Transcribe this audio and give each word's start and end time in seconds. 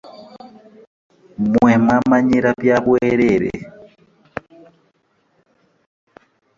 Mmwe 1.41 1.73
mwamanyiira 1.83 2.51
bya 2.61 2.75
bwereere. 2.83 3.51